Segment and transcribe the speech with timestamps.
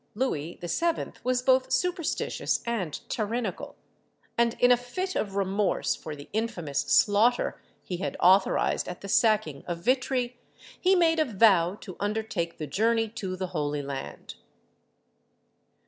[0.15, 1.11] Louis VII.
[1.23, 3.75] was both superstitious and tyrannical,
[4.35, 9.07] and, in a fit of remorse for the infamous slaughter he had authorised at the
[9.07, 10.39] sacking of Vitry,
[10.79, 14.33] he made a vow to undertake the journey to the Holy Land.